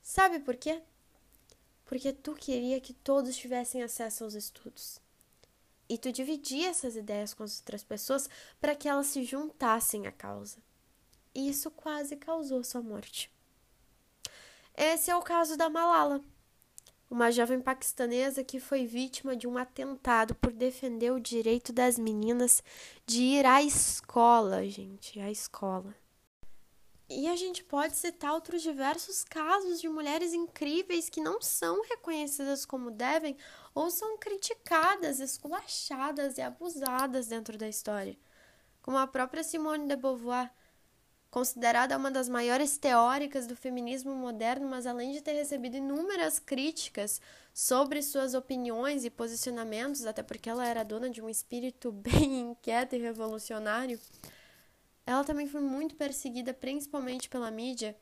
Sabe 0.02 0.40
por 0.40 0.56
quê? 0.56 0.82
Porque 1.84 2.12
tu 2.12 2.34
queria 2.34 2.80
que 2.80 2.92
todos 2.92 3.36
tivessem 3.36 3.82
acesso 3.82 4.24
aos 4.24 4.34
estudos. 4.34 5.00
E 5.88 5.96
tu 5.96 6.12
dividia 6.12 6.68
essas 6.68 6.96
ideias 6.96 7.32
com 7.32 7.42
as 7.42 7.58
outras 7.58 7.82
pessoas 7.82 8.28
para 8.60 8.74
que 8.74 8.88
elas 8.88 9.06
se 9.06 9.24
juntassem 9.24 10.06
à 10.06 10.12
causa. 10.12 10.58
E 11.34 11.48
isso 11.48 11.70
quase 11.70 12.16
causou 12.16 12.62
sua 12.62 12.82
morte. 12.82 13.32
Esse 14.76 15.10
é 15.10 15.16
o 15.16 15.22
caso 15.22 15.56
da 15.56 15.68
Malala, 15.68 16.22
uma 17.10 17.32
jovem 17.32 17.60
paquistanesa 17.60 18.44
que 18.44 18.60
foi 18.60 18.86
vítima 18.86 19.34
de 19.34 19.46
um 19.46 19.56
atentado 19.56 20.34
por 20.34 20.52
defender 20.52 21.10
o 21.10 21.20
direito 21.20 21.72
das 21.72 21.98
meninas 21.98 22.62
de 23.06 23.22
ir 23.22 23.46
à 23.46 23.62
escola, 23.62 24.68
gente, 24.68 25.18
à 25.18 25.30
escola. 25.30 25.94
E 27.10 27.26
a 27.26 27.34
gente 27.36 27.64
pode 27.64 27.96
citar 27.96 28.34
outros 28.34 28.60
diversos 28.60 29.24
casos 29.24 29.80
de 29.80 29.88
mulheres 29.88 30.34
incríveis 30.34 31.08
que 31.08 31.22
não 31.22 31.40
são 31.40 31.80
reconhecidas 31.88 32.66
como 32.66 32.90
devem 32.90 33.34
ou 33.78 33.92
são 33.92 34.18
criticadas, 34.18 35.20
esculachadas 35.20 36.36
e 36.36 36.42
abusadas 36.42 37.28
dentro 37.28 37.56
da 37.56 37.68
história, 37.68 38.18
como 38.82 38.98
a 38.98 39.06
própria 39.06 39.44
Simone 39.44 39.86
de 39.86 39.94
Beauvoir, 39.94 40.50
considerada 41.30 41.96
uma 41.96 42.10
das 42.10 42.28
maiores 42.28 42.76
teóricas 42.76 43.46
do 43.46 43.54
feminismo 43.54 44.12
moderno, 44.16 44.68
mas 44.68 44.84
além 44.84 45.12
de 45.12 45.20
ter 45.20 45.34
recebido 45.34 45.76
inúmeras 45.76 46.40
críticas 46.40 47.20
sobre 47.54 48.02
suas 48.02 48.34
opiniões 48.34 49.04
e 49.04 49.10
posicionamentos, 49.10 50.06
até 50.06 50.24
porque 50.24 50.50
ela 50.50 50.66
era 50.66 50.82
dona 50.82 51.08
de 51.08 51.22
um 51.22 51.28
espírito 51.28 51.92
bem 52.02 52.50
inquieto 52.50 52.96
e 52.96 52.98
revolucionário, 52.98 54.00
ela 55.06 55.22
também 55.22 55.46
foi 55.46 55.60
muito 55.60 55.94
perseguida, 55.94 56.52
principalmente 56.52 57.28
pela 57.28 57.48
mídia, 57.48 57.96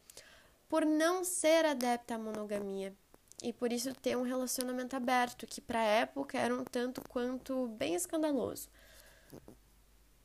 por 0.70 0.86
não 0.86 1.22
ser 1.22 1.66
adepta 1.66 2.14
à 2.14 2.18
monogamia 2.18 2.96
e 3.42 3.52
por 3.52 3.72
isso 3.72 3.94
ter 3.94 4.16
um 4.16 4.22
relacionamento 4.22 4.96
aberto, 4.96 5.46
que 5.46 5.60
para 5.60 5.80
a 5.80 5.84
época 5.84 6.38
era 6.38 6.54
um 6.54 6.64
tanto 6.64 7.02
quanto 7.08 7.68
bem 7.68 7.94
escandaloso. 7.94 8.68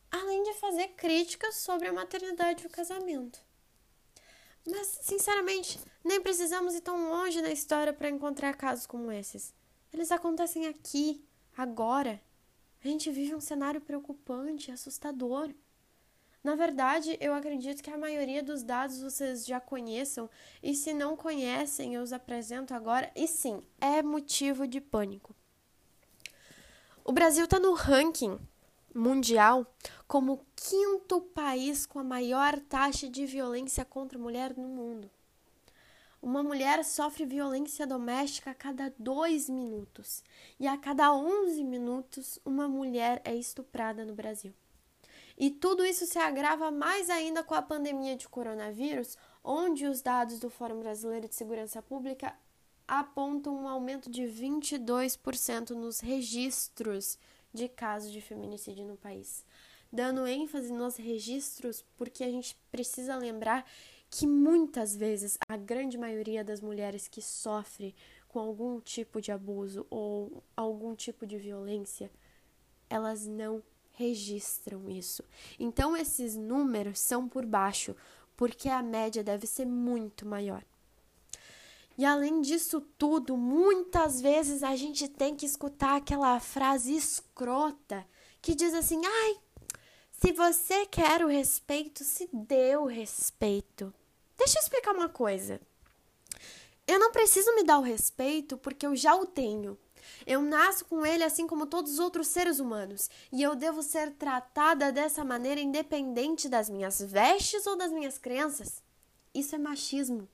Além 0.09 0.43
de 0.43 0.53
fazer 0.55 0.89
críticas 0.89 1.55
sobre 1.55 1.87
a 1.87 1.93
maternidade 1.93 2.63
e 2.63 2.67
o 2.67 2.69
casamento. 2.69 3.39
Mas, 4.65 4.99
sinceramente, 5.01 5.79
nem 6.03 6.21
precisamos 6.21 6.75
ir 6.75 6.81
tão 6.81 7.09
longe 7.09 7.41
na 7.41 7.49
história 7.51 7.93
para 7.93 8.09
encontrar 8.09 8.55
casos 8.55 8.85
como 8.85 9.11
esses. 9.11 9.53
Eles 9.91 10.11
acontecem 10.11 10.67
aqui, 10.67 11.25
agora. 11.57 12.21
A 12.83 12.87
gente 12.87 13.11
vive 13.11 13.35
um 13.35 13.41
cenário 13.41 13.81
preocupante, 13.81 14.71
assustador. 14.71 15.53
Na 16.43 16.55
verdade, 16.55 17.17
eu 17.21 17.35
acredito 17.35 17.83
que 17.83 17.91
a 17.91 17.97
maioria 17.97 18.41
dos 18.41 18.63
dados 18.63 19.01
vocês 19.01 19.45
já 19.45 19.59
conheçam, 19.59 20.29
e 20.61 20.73
se 20.73 20.91
não 20.93 21.15
conhecem, 21.15 21.93
eu 21.93 22.01
os 22.01 22.11
apresento 22.11 22.73
agora. 22.73 23.11
E 23.15 23.27
sim, 23.27 23.61
é 23.79 24.01
motivo 24.01 24.67
de 24.67 24.81
pânico. 24.81 25.35
O 27.05 27.11
Brasil 27.11 27.45
está 27.45 27.59
no 27.59 27.73
ranking 27.73 28.39
mundial 28.93 29.65
como 30.07 30.33
o 30.33 30.45
quinto 30.55 31.21
país 31.21 31.85
com 31.85 31.99
a 31.99 32.03
maior 32.03 32.59
taxa 32.61 33.07
de 33.07 33.25
violência 33.25 33.85
contra 33.85 34.17
a 34.17 34.21
mulher 34.21 34.55
no 34.57 34.67
mundo. 34.67 35.09
Uma 36.21 36.43
mulher 36.43 36.83
sofre 36.83 37.25
violência 37.25 37.87
doméstica 37.87 38.51
a 38.51 38.55
cada 38.55 38.93
dois 38.97 39.49
minutos, 39.49 40.23
e 40.59 40.67
a 40.67 40.77
cada 40.77 41.11
11 41.13 41.63
minutos, 41.63 42.39
uma 42.45 42.67
mulher 42.67 43.21
é 43.25 43.35
estuprada 43.35 44.05
no 44.05 44.13
Brasil. 44.13 44.53
E 45.41 45.49
tudo 45.49 45.83
isso 45.83 46.05
se 46.05 46.19
agrava 46.19 46.69
mais 46.69 47.09
ainda 47.09 47.43
com 47.43 47.55
a 47.55 47.63
pandemia 47.63 48.15
de 48.15 48.29
coronavírus, 48.29 49.17
onde 49.43 49.87
os 49.87 49.99
dados 49.99 50.39
do 50.39 50.51
Fórum 50.51 50.79
Brasileiro 50.79 51.27
de 51.27 51.33
Segurança 51.33 51.81
Pública 51.81 52.37
apontam 52.87 53.55
um 53.55 53.67
aumento 53.67 54.07
de 54.07 54.21
22% 54.21 55.71
nos 55.71 55.99
registros 55.99 57.17
de 57.51 57.67
casos 57.67 58.11
de 58.11 58.21
feminicídio 58.21 58.85
no 58.85 58.95
país. 58.95 59.43
Dando 59.91 60.27
ênfase 60.27 60.71
nos 60.71 60.95
registros, 60.95 61.83
porque 61.97 62.23
a 62.23 62.29
gente 62.29 62.55
precisa 62.71 63.17
lembrar 63.17 63.65
que 64.11 64.27
muitas 64.27 64.95
vezes 64.95 65.39
a 65.49 65.57
grande 65.57 65.97
maioria 65.97 66.43
das 66.43 66.61
mulheres 66.61 67.07
que 67.07 67.19
sofre 67.19 67.95
com 68.27 68.37
algum 68.37 68.79
tipo 68.79 69.19
de 69.19 69.31
abuso 69.31 69.87
ou 69.89 70.43
algum 70.55 70.93
tipo 70.93 71.25
de 71.25 71.39
violência, 71.39 72.11
elas 72.87 73.25
não 73.25 73.63
registram 73.93 74.89
isso. 74.89 75.23
Então, 75.59 75.95
esses 75.95 76.35
números 76.35 76.99
são 76.99 77.27
por 77.27 77.45
baixo, 77.45 77.95
porque 78.35 78.69
a 78.69 78.81
média 78.81 79.23
deve 79.23 79.45
ser 79.45 79.65
muito 79.65 80.25
maior. 80.25 80.63
E 81.97 82.05
além 82.05 82.41
disso 82.41 82.81
tudo, 82.97 83.37
muitas 83.37 84.21
vezes 84.21 84.63
a 84.63 84.75
gente 84.75 85.07
tem 85.07 85.35
que 85.35 85.45
escutar 85.45 85.97
aquela 85.97 86.39
frase 86.39 86.95
escrota 86.95 88.05
que 88.41 88.55
diz 88.55 88.73
assim: 88.73 89.01
ai, 89.05 89.37
se 90.11 90.31
você 90.31 90.85
quer 90.85 91.23
o 91.23 91.27
respeito, 91.27 92.03
se 92.03 92.29
dê 92.31 92.75
o 92.75 92.85
respeito. 92.85 93.93
Deixa 94.37 94.57
eu 94.57 94.61
explicar 94.63 94.95
uma 94.95 95.09
coisa. 95.09 95.61
Eu 96.87 96.99
não 96.99 97.11
preciso 97.11 97.53
me 97.55 97.63
dar 97.63 97.79
o 97.79 97.83
respeito 97.83 98.57
porque 98.57 98.85
eu 98.85 98.95
já 98.95 99.15
o 99.15 99.25
tenho. 99.25 99.77
Eu 100.25 100.41
nasço 100.41 100.85
com 100.85 101.05
ele 101.05 101.23
assim 101.23 101.47
como 101.47 101.65
todos 101.65 101.93
os 101.93 101.99
outros 101.99 102.27
seres 102.27 102.59
humanos, 102.59 103.09
e 103.31 103.41
eu 103.41 103.55
devo 103.55 103.81
ser 103.83 104.11
tratada 104.11 104.91
dessa 104.91 105.23
maneira 105.23 105.61
independente 105.61 106.49
das 106.49 106.69
minhas 106.69 107.01
vestes 107.01 107.65
ou 107.65 107.77
das 107.77 107.91
minhas 107.91 108.17
crenças. 108.17 108.83
Isso 109.33 109.55
é 109.55 109.57
machismo. 109.57 110.27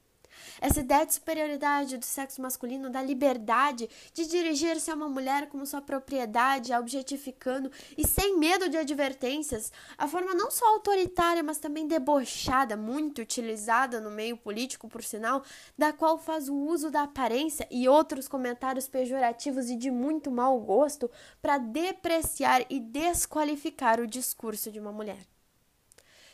Essa 0.60 0.79
ideia 0.79 1.06
de 1.06 1.13
superioridade 1.13 1.98
do 1.98 2.06
sexo 2.06 2.41
masculino, 2.41 2.89
da 2.89 3.01
liberdade 3.01 3.89
de 4.13 4.25
dirigir-se 4.27 4.89
a 4.91 4.96
uma 4.96 5.10
mulher 5.10 5.48
como 5.50 5.65
sua 5.65 5.82
propriedade, 5.82 6.74
objetificando 6.74 7.72
e 7.98 8.08
sem 8.08 8.38
medo 8.38 8.70
de 8.70 8.77
advertências, 8.77 9.72
a 9.98 10.08
forma 10.08 10.34
não 10.34 10.50
só 10.50 10.65
autoritária, 10.74 11.44
mas 11.44 11.58
também 11.58 11.88
debochada, 11.88 12.75
muito 12.75 13.22
utilizada 13.22 14.00
no 14.00 14.12
meio 14.12 14.38
político, 14.38 14.88
por 14.88 15.03
sinal, 15.03 15.44
da 15.77 15.94
qual 15.94 16.17
faz 16.17 16.50
o 16.50 16.56
uso 16.56 16.89
da 16.89 17.03
aparência 17.03 17.67
e 17.70 17.88
outros 17.88 18.27
comentários 18.27 18.88
pejorativos 18.88 19.70
e 19.70 19.75
de 19.75 19.91
muito 19.91 20.32
mau 20.32 20.60
gosto 20.60 21.10
para 21.41 21.58
depreciar 21.58 22.65
e 22.70 22.79
desqualificar 22.79 24.00
o 24.00 24.08
discurso 24.08 24.72
de 24.72 24.79
uma 24.79 24.91
mulher. 24.91 25.20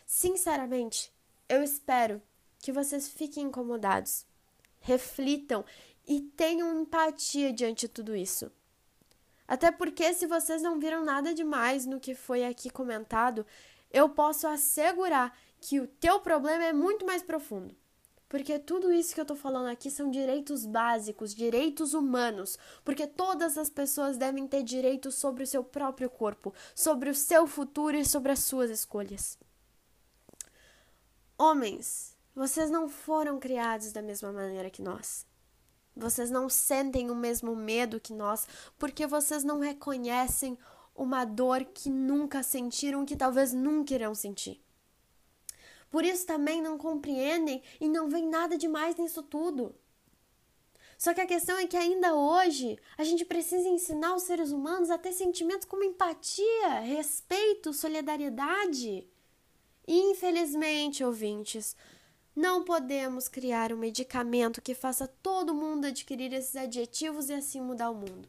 Sinceramente, 0.06 1.12
eu 1.48 1.64
espero 1.64 2.22
que 2.64 2.72
vocês 2.72 3.10
fiquem 3.10 3.48
incomodados, 3.48 4.26
reflitam 4.80 5.66
e 6.08 6.22
tenham 6.22 6.82
empatia 6.82 7.52
diante 7.52 7.82
de 7.82 7.88
tudo 7.90 8.16
isso. 8.16 8.50
Até 9.46 9.70
porque, 9.70 10.14
se 10.14 10.26
vocês 10.26 10.62
não 10.62 10.80
viram 10.80 11.04
nada 11.04 11.34
demais 11.34 11.86
no 11.86 12.00
que 12.00 12.16
foi 12.16 12.46
aqui 12.46 12.70
comentado, 12.70 13.46
eu 13.92 14.08
posso 14.08 14.48
assegurar 14.48 15.38
que 15.60 15.82
o 15.82 15.88
teu 15.88 16.22
problema 16.22 16.64
é 16.64 16.72
muito 16.72 17.06
mais 17.06 17.22
profundo. 17.22 17.76
Porque 18.30 18.58
tudo 18.58 18.94
isso 18.94 19.14
que 19.14 19.20
eu 19.20 19.26
tô 19.26 19.36
falando 19.36 19.68
aqui 19.68 19.92
são 19.92 20.10
direitos 20.10 20.66
básicos, 20.66 21.36
direitos 21.36 21.94
humanos. 21.94 22.58
Porque 22.86 23.06
todas 23.06 23.58
as 23.58 23.70
pessoas 23.70 24.16
devem 24.16 24.48
ter 24.48 24.64
direito 24.64 25.12
sobre 25.12 25.44
o 25.44 25.48
seu 25.48 25.66
próprio 25.66 26.10
corpo, 26.10 26.54
sobre 26.74 27.10
o 27.10 27.14
seu 27.14 27.46
futuro 27.46 27.98
e 27.98 28.06
sobre 28.06 28.32
as 28.32 28.40
suas 28.40 28.72
escolhas. 28.72 29.38
Homens, 31.38 32.13
vocês 32.36 32.70
não 32.70 32.90
foram 32.90 33.40
criados 33.40 33.92
da 33.92 34.02
mesma 34.02 34.32
maneira 34.32 34.70
que 34.70 34.82
nós. 34.82 35.26
Vocês 35.96 36.32
não 36.32 36.50
sentem 36.50 37.12
o 37.12 37.16
mesmo 37.16 37.56
medo 37.56 38.00
que 38.00 38.14
nós, 38.14 38.48
porque 38.80 39.06
vocês 39.06 39.44
não 39.44 39.60
reconhecem 39.60 40.58
uma 40.96 41.26
dor 41.26 41.64
que 41.66 41.90
nunca 41.90 42.42
sentiram, 42.42 43.06
que 43.06 43.16
talvez 43.16 43.54
nunca 43.54 43.94
irão 43.94 44.16
sentir. 44.16 44.64
Por 45.92 46.04
isso 46.04 46.26
também 46.26 46.62
não 46.62 46.78
compreendem 46.78 47.62
e 47.80 47.88
não 47.88 48.10
veem 48.10 48.28
nada 48.28 48.58
demais 48.58 48.96
nisso 48.96 49.22
tudo. 49.22 49.76
Só 50.98 51.14
que 51.14 51.22
a 51.22 51.28
questão 51.28 51.58
é 51.58 51.68
que 51.68 51.78
ainda 51.78 52.16
hoje 52.16 52.80
a 52.98 53.04
gente 53.04 53.26
precisa 53.26 53.68
ensinar 53.68 54.16
os 54.16 54.24
seres 54.24 54.52
humanos 54.52 54.90
a 54.90 54.98
ter 54.98 55.12
sentimentos 55.12 55.68
como 55.68 55.84
empatia, 55.84 56.80
respeito, 56.80 57.74
solidariedade. 57.74 59.08
E, 59.86 60.00
infelizmente, 60.12 61.04
ouvintes, 61.04 61.76
não 62.36 62.64
podemos 62.64 63.28
criar 63.28 63.72
um 63.72 63.78
medicamento 63.78 64.62
que 64.62 64.74
faça 64.74 65.08
todo 65.08 65.54
mundo 65.54 65.86
adquirir 65.86 66.34
esses 66.34 66.56
adjetivos 66.56 67.30
e 67.30 67.34
assim 67.34 67.62
mudar 67.62 67.92
o 67.92 67.96
mundo. 67.96 68.28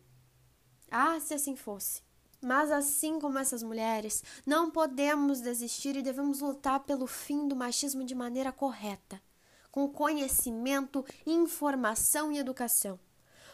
Ah, 0.91 1.19
se 1.21 1.33
assim 1.33 1.57
fosse. 1.57 2.03
Mas 2.43 2.71
assim 2.71 3.19
como 3.19 3.39
essas 3.39 3.63
mulheres, 3.63 4.23
não 4.45 4.71
podemos 4.71 5.41
desistir 5.41 5.97
e 5.97 6.03
devemos 6.03 6.41
lutar 6.41 6.81
pelo 6.81 7.07
fim 7.07 7.49
do 7.49 7.57
machismo 7.57 8.05
de 8.05 8.15
maneira 8.15 8.53
correta, 8.53 9.21
com 9.71 9.89
conhecimento, 9.89 11.03
informação 11.27 12.31
e 12.31 12.39
educação. 12.39 13.01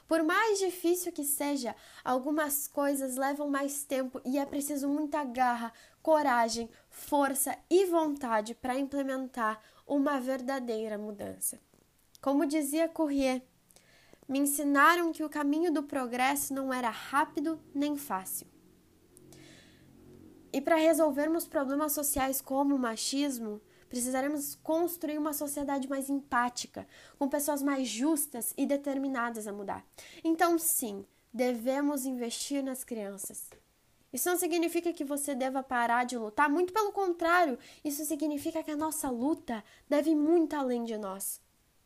Por 0.08 0.24
mais 0.24 0.58
difícil 0.58 1.12
que 1.12 1.22
seja, 1.22 1.76
algumas 2.02 2.66
coisas 2.66 3.14
levam 3.16 3.48
mais 3.48 3.84
tempo 3.84 4.20
e 4.24 4.40
é 4.40 4.44
preciso 4.44 4.88
muita 4.88 5.22
garra, 5.22 5.72
coragem, 6.02 6.68
força 6.88 7.56
e 7.70 7.86
vontade 7.86 8.52
para 8.56 8.76
implementar 8.76 9.62
uma 9.90 10.20
verdadeira 10.20 10.96
mudança. 10.96 11.60
Como 12.22 12.46
dizia 12.46 12.88
Courrier, 12.88 13.42
me 14.28 14.38
ensinaram 14.38 15.10
que 15.10 15.24
o 15.24 15.28
caminho 15.28 15.72
do 15.72 15.82
progresso 15.82 16.54
não 16.54 16.72
era 16.72 16.88
rápido 16.88 17.60
nem 17.74 17.96
fácil. 17.96 18.46
E 20.52 20.60
para 20.60 20.76
resolvermos 20.76 21.48
problemas 21.48 21.92
sociais 21.92 22.40
como 22.40 22.76
o 22.76 22.78
machismo, 22.78 23.60
precisaremos 23.88 24.54
construir 24.62 25.18
uma 25.18 25.32
sociedade 25.32 25.88
mais 25.88 26.08
empática, 26.08 26.86
com 27.18 27.28
pessoas 27.28 27.60
mais 27.60 27.88
justas 27.88 28.54
e 28.56 28.64
determinadas 28.64 29.48
a 29.48 29.52
mudar. 29.52 29.84
Então, 30.22 30.56
sim, 30.56 31.04
devemos 31.34 32.04
investir 32.04 32.62
nas 32.62 32.84
crianças. 32.84 33.50
Isso 34.12 34.28
não 34.28 34.36
significa 34.36 34.92
que 34.92 35.04
você 35.04 35.34
deva 35.34 35.62
parar 35.62 36.04
de 36.04 36.18
lutar, 36.18 36.50
muito 36.50 36.72
pelo 36.72 36.92
contrário, 36.92 37.58
isso 37.84 38.04
significa 38.04 38.62
que 38.62 38.70
a 38.70 38.76
nossa 38.76 39.08
luta 39.08 39.62
deve 39.88 40.10
ir 40.10 40.16
muito 40.16 40.54
além 40.54 40.84
de 40.84 40.96
nós. 40.98 41.40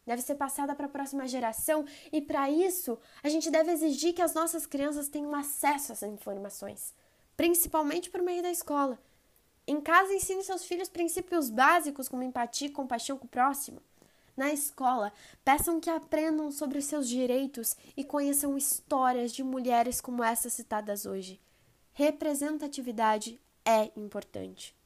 Deve 0.07 0.23
ser 0.23 0.35
passada 0.35 0.75
para 0.75 0.87
a 0.87 0.89
próxima 0.89 1.27
geração 1.27 1.85
e, 2.13 2.21
para 2.21 2.51
isso, 2.51 2.99
a 3.23 3.29
gente 3.29 3.51
deve 3.51 3.73
exigir 3.73 4.15
que 4.15 4.23
as 4.23 4.35
nossas 4.35 4.67
crianças 4.67 5.09
tenham 5.09 5.35
acesso 5.35 5.93
a 5.93 5.95
essas 5.95 6.11
informações 6.11 6.95
principalmente 7.37 8.11
por 8.11 8.23
meio 8.23 8.43
da 8.43 8.51
escola. 8.51 8.99
Em 9.67 9.81
casa, 9.81 10.13
ensine 10.13 10.43
seus 10.43 10.65
filhos 10.65 10.89
princípios 10.89 11.49
básicos 11.51 12.09
como 12.09 12.23
empatia 12.23 12.69
e 12.69 12.73
compaixão 12.73 13.17
com 13.17 13.27
o 13.27 13.31
próximo. 13.31 13.81
Na 14.37 14.53
escola, 14.53 15.13
peçam 15.45 15.81
que 15.81 15.89
aprendam 15.89 16.51
sobre 16.51 16.81
seus 16.83 17.09
direitos 17.09 17.77
e 17.97 18.05
conheçam 18.05 18.57
histórias 18.57 19.33
de 19.33 19.43
mulheres 19.43 20.01
como 20.01 20.25
essas 20.25 20.53
citadas 20.53 21.07
hoje. 21.07 21.41
Representatividade 21.97 23.41
é 23.65 23.93
importante. 23.97 24.77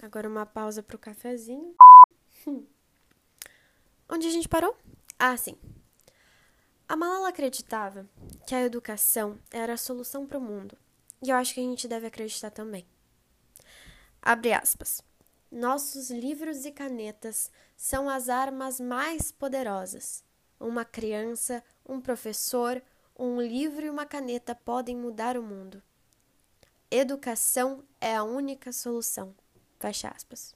Agora 0.00 0.26
uma 0.26 0.46
pausa 0.46 0.82
para 0.82 0.96
o 0.96 0.98
cafezinho. 0.98 1.74
Onde 4.08 4.26
a 4.26 4.30
gente 4.30 4.48
parou? 4.48 4.74
Ah, 5.18 5.36
sim. 5.36 5.54
A 6.88 6.96
Malala 6.96 7.28
acreditava 7.28 8.08
que 8.46 8.54
a 8.54 8.62
educação 8.62 9.38
era 9.50 9.74
a 9.74 9.76
solução 9.76 10.26
para 10.26 10.38
o 10.38 10.40
mundo 10.40 10.78
e 11.20 11.28
eu 11.28 11.36
acho 11.36 11.52
que 11.52 11.60
a 11.60 11.62
gente 11.62 11.86
deve 11.86 12.06
acreditar 12.06 12.50
também. 12.50 12.86
Abre 14.22 14.54
aspas. 14.54 15.02
Nossos 15.52 16.10
livros 16.10 16.64
e 16.64 16.72
canetas 16.72 17.50
são 17.76 18.08
as 18.08 18.30
armas 18.30 18.80
mais 18.80 19.30
poderosas. 19.30 20.24
Uma 20.58 20.86
criança, 20.86 21.62
um 21.86 22.00
professor, 22.00 22.82
um 23.14 23.42
livro 23.42 23.84
e 23.84 23.90
uma 23.90 24.06
caneta 24.06 24.54
podem 24.54 24.96
mudar 24.96 25.36
o 25.36 25.42
mundo. 25.42 25.82
Educação 26.90 27.84
é 28.00 28.16
a 28.16 28.24
única 28.24 28.72
solução. 28.72 29.34
Fecha 29.78 30.08
aspas. 30.08 30.54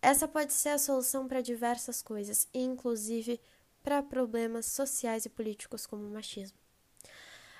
Essa 0.00 0.28
pode 0.28 0.52
ser 0.52 0.70
a 0.70 0.78
solução 0.78 1.26
para 1.26 1.40
diversas 1.40 2.00
coisas, 2.00 2.48
inclusive 2.54 3.40
para 3.82 4.02
problemas 4.04 4.66
sociais 4.66 5.24
e 5.26 5.28
políticos 5.28 5.84
como 5.84 6.06
o 6.06 6.12
machismo. 6.12 6.56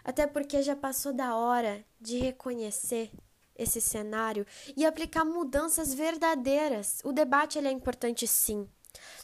Até 0.04 0.28
porque 0.28 0.62
já 0.62 0.76
passou 0.76 1.12
da 1.12 1.34
hora 1.34 1.84
de 2.00 2.18
reconhecer 2.18 3.10
esse 3.56 3.80
cenário 3.80 4.46
e 4.76 4.86
aplicar 4.86 5.24
mudanças 5.24 5.92
verdadeiras. 5.92 7.00
O 7.04 7.12
debate 7.12 7.58
é 7.58 7.70
importante 7.70 8.28
sim. 8.28 8.68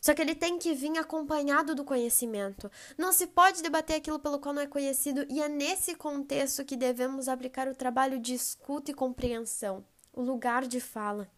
Só 0.01 0.15
que 0.15 0.23
ele 0.23 0.35
tem 0.35 0.59
que 0.59 0.75
vir 0.75 0.97
acompanhado 0.99 1.75
do 1.75 1.85
conhecimento. 1.85 2.71
Não 2.97 3.13
se 3.13 3.27
pode 3.27 3.63
debater 3.63 3.97
aquilo 3.97 4.19
pelo 4.19 4.39
qual 4.39 4.55
não 4.55 4.63
é 4.63 4.67
conhecido, 4.67 5.27
e 5.29 5.43
é 5.43 5.49
nesse 5.49 5.95
contexto 5.95 6.65
que 6.65 6.77
devemos 6.77 7.29
aplicar 7.29 7.69
o 7.69 7.75
trabalho 7.75 8.19
de 8.19 8.35
escuta 8.35 8.91
e 8.91 8.95
compreensão, 8.95 9.85
o 10.13 10.23
lugar 10.23 10.67
de 10.67 10.81
fala. 10.81 11.29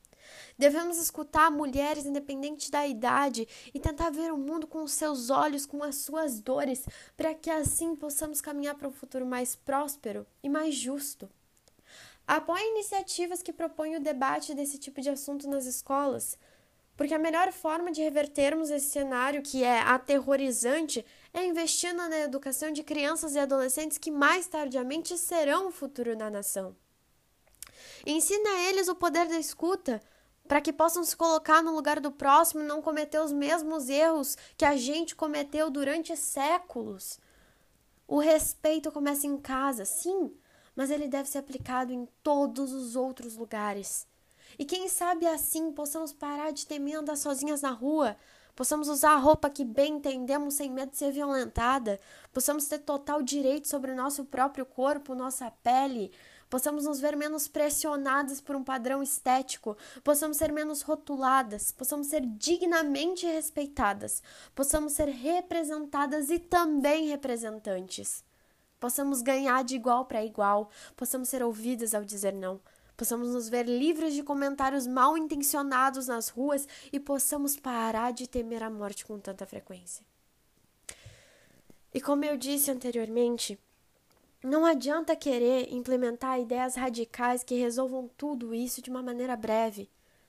Devemos 0.59 0.99
escutar 0.99 1.51
mulheres 1.51 2.05
independente 2.05 2.71
da 2.71 2.87
idade 2.87 3.49
e 3.73 3.81
tentar 3.81 4.11
ver 4.11 4.33
o 4.33 4.39
mundo 4.39 4.67
com 4.67 4.83
os 4.83 4.93
seus 4.93 5.31
olhos, 5.31 5.67
com 5.67 5.83
as 5.83 5.97
suas 5.97 6.41
dores, 6.41 6.87
para 7.17 7.35
que 7.35 7.51
assim 7.51 7.97
possamos 7.97 8.41
caminhar 8.41 8.75
para 8.75 8.89
um 8.89 8.93
futuro 8.93 9.27
mais 9.27 9.57
próspero 9.57 10.27
e 10.43 10.49
mais 10.49 10.75
justo. 10.75 11.29
Apoie 12.27 12.63
iniciativas 12.63 13.43
que 13.43 13.53
propõem 13.53 13.97
o 13.97 14.01
debate 14.01 14.55
desse 14.55 14.79
tipo 14.79 15.01
de 15.01 15.11
assunto 15.11 15.49
nas 15.49 15.67
escolas, 15.67 16.39
porque 17.01 17.15
a 17.15 17.19
melhor 17.19 17.51
forma 17.51 17.91
de 17.91 18.03
revertermos 18.03 18.69
esse 18.69 18.91
cenário 18.91 19.41
que 19.41 19.65
é 19.65 19.81
aterrorizante 19.81 21.03
é 21.33 21.47
investindo 21.47 21.97
na 21.97 22.19
educação 22.19 22.71
de 22.71 22.83
crianças 22.83 23.35
e 23.35 23.39
adolescentes 23.39 23.97
que 23.97 24.11
mais 24.11 24.47
tardiamente 24.47 25.17
serão 25.17 25.69
o 25.69 25.71
futuro 25.71 26.15
da 26.15 26.29
nação. 26.29 26.77
Ensina 28.07 28.51
a 28.51 28.69
eles 28.69 28.87
o 28.87 28.95
poder 28.95 29.27
da 29.29 29.39
escuta, 29.39 30.03
para 30.47 30.61
que 30.61 30.75
possam 30.75 31.03
se 31.03 31.17
colocar 31.17 31.63
no 31.63 31.75
lugar 31.75 32.01
do 32.01 32.13
próximo 32.13 32.63
e 32.63 32.67
não 32.67 32.83
cometer 32.83 33.19
os 33.19 33.33
mesmos 33.33 33.89
erros 33.89 34.37
que 34.55 34.67
a 34.67 34.77
gente 34.77 35.17
cometeu 35.17 35.71
durante 35.71 36.15
séculos. 36.15 37.19
O 38.07 38.19
respeito 38.19 38.93
começa 38.93 39.27
em 39.27 39.39
casa, 39.39 39.87
sim, 39.87 40.37
mas 40.77 40.91
ele 40.91 41.09
deve 41.09 41.31
ser 41.31 41.39
aplicado 41.39 41.95
em 41.95 42.07
todos 42.23 42.75
os 42.75 42.95
outros 42.95 43.39
lugares. 43.39 44.07
E 44.59 44.65
quem 44.65 44.89
sabe 44.89 45.27
assim 45.27 45.73
possamos 45.73 46.13
parar 46.13 46.53
de 46.53 46.67
temer 46.67 46.97
andar 46.97 47.17
sozinhas 47.17 47.63
na 47.63 47.71
rua, 47.71 48.17
possamos 48.55 48.89
usar 48.89 49.13
a 49.13 49.19
roupa 49.19 49.49
que 49.49 49.65
bem 49.65 49.95
entendemos 49.95 50.55
sem 50.55 50.71
medo 50.71 50.91
de 50.91 50.99
ser 50.99 51.13
violentada, 51.13 52.01
possamos 52.33 52.67
ter 52.67 52.79
total 52.81 53.23
direito 53.23 53.69
sobre 53.69 53.93
o 53.93 53.97
nosso 53.97 54.25
próprio 54.25 54.67
corpo, 54.67 55.15
nossa 55.15 55.51
pele, 55.63 56.13
possamos 56.51 56.85
nos 56.85 57.01
ver 57.01 57.17
menos 57.17 57.47
pressionadas 57.47 58.41
por 58.41 58.57
um 58.57 58.65
padrão 58.65 59.03
estético, 59.03 59.77
possamos 60.03 60.37
ser 60.37 60.53
menos 60.53 60.83
rotuladas, 60.83 61.71
possamos 61.71 62.09
ser 62.09 62.27
dignamente 62.27 63.25
respeitadas, 63.25 64.23
possamos 64.55 64.93
ser 64.93 65.09
representadas 65.09 66.29
e 66.29 66.39
também 66.39 67.09
representantes. 67.09 68.25
Possamos 68.81 69.21
ganhar 69.21 69.63
de 69.63 69.77
igual 69.77 70.07
para 70.07 70.25
igual, 70.25 70.71
possamos 70.97 71.29
ser 71.29 71.43
ouvidas 71.43 71.95
ao 71.95 72.03
dizer 72.03 72.33
não, 72.33 72.61
possamos 73.01 73.31
nos 73.33 73.49
ver 73.49 73.67
livres 73.67 74.13
de 74.13 74.23
comentários 74.23 74.87
mal 74.87 75.17
intencionados 75.17 76.07
nas 76.07 76.29
ruas 76.29 76.69
e 76.93 77.01
possamos 77.01 77.57
parar 77.57 78.13
de 78.13 78.29
temer 78.29 78.63
a 78.63 78.69
morte 78.69 79.07
com 79.07 79.19
tanta 79.19 79.47
frequência. 79.47 80.05
E 81.95 81.99
como 81.99 82.27
eu 82.27 82.37
disse 82.37 82.71
anteriormente, 82.71 83.59
não 84.45 84.67
adianta 84.67 85.17
querer 85.17 85.73
implementar 85.73 86.39
ideias 86.39 86.75
radicais 86.75 87.43
que 87.43 87.55
resolvam 87.55 88.07
tudo 88.19 88.55
isso 88.55 88.83
de 88.83 88.91
uma 88.91 89.03
maneira 89.03 89.35
breve. 89.35 89.89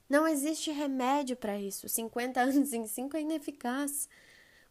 Não 0.09 0.25
existe 0.25 0.71
remédio 0.71 1.35
para 1.35 1.59
isso. 1.59 1.89
50 1.89 2.39
anos 2.39 2.71
em 2.71 2.87
5 2.87 3.17
é 3.17 3.21
ineficaz. 3.21 4.07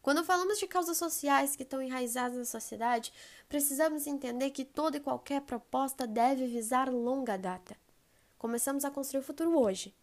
Quando 0.00 0.24
falamos 0.24 0.58
de 0.58 0.66
causas 0.66 0.96
sociais 0.96 1.54
que 1.54 1.64
estão 1.64 1.82
enraizadas 1.82 2.38
na 2.38 2.46
sociedade, 2.46 3.12
precisamos 3.46 4.06
entender 4.06 4.52
que 4.52 4.64
toda 4.64 4.96
e 4.96 5.00
qualquer 5.00 5.42
proposta 5.42 6.06
deve 6.06 6.46
visar 6.46 6.90
longa 6.90 7.36
data. 7.36 7.76
Começamos 8.40 8.86
a 8.86 8.90
construir 8.90 9.20
o 9.20 9.22
futuro 9.22 9.54
hoje. 9.54 9.94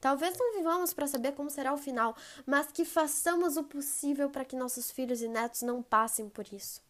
Talvez 0.00 0.36
não 0.36 0.56
vivamos 0.56 0.92
para 0.92 1.06
saber 1.06 1.30
como 1.30 1.48
será 1.48 1.72
o 1.72 1.78
final, 1.78 2.16
mas 2.44 2.66
que 2.72 2.84
façamos 2.84 3.56
o 3.56 3.62
possível 3.62 4.28
para 4.28 4.44
que 4.44 4.56
nossos 4.56 4.90
filhos 4.90 5.22
e 5.22 5.28
netos 5.28 5.62
não 5.62 5.80
passem 5.80 6.28
por 6.28 6.52
isso. 6.52 6.82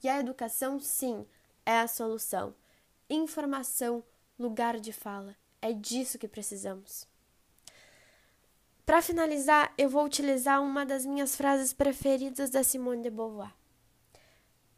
E 0.00 0.08
a 0.08 0.20
educação, 0.20 0.78
sim, 0.78 1.26
é 1.66 1.80
a 1.80 1.88
solução. 1.88 2.54
Informação, 3.10 4.04
lugar 4.38 4.78
de 4.78 4.92
fala. 4.92 5.34
É 5.60 5.72
disso 5.72 6.20
que 6.20 6.28
precisamos. 6.28 7.04
Para 8.86 9.02
finalizar, 9.02 9.74
eu 9.76 9.90
vou 9.90 10.04
utilizar 10.04 10.62
uma 10.62 10.86
das 10.86 11.04
minhas 11.04 11.34
frases 11.34 11.72
preferidas 11.72 12.48
da 12.48 12.62
Simone 12.62 13.02
de 13.02 13.10
Beauvoir. 13.10 13.52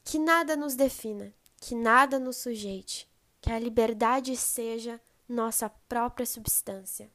Que 0.02 0.18
nada 0.18 0.56
nos 0.56 0.74
defina, 0.74 1.34
que 1.60 1.74
nada 1.74 2.18
nos 2.18 2.38
sujeite, 2.38 3.06
que 3.42 3.52
a 3.52 3.58
liberdade 3.58 4.34
seja 4.38 4.98
nossa 5.28 5.68
própria 5.68 6.26
substância. 6.26 7.10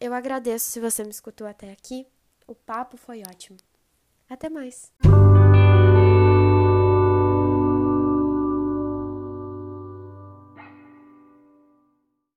Eu 0.00 0.12
agradeço 0.12 0.70
se 0.70 0.80
você 0.80 1.02
me 1.02 1.10
escutou 1.10 1.46
até 1.46 1.70
aqui. 1.70 2.06
O 2.46 2.54
papo 2.54 2.96
foi 2.96 3.22
ótimo. 3.22 3.56
Até 4.28 4.48
mais! 4.48 4.92